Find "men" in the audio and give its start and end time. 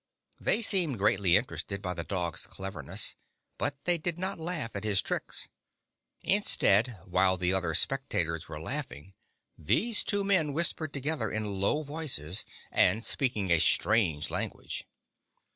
10.23-10.53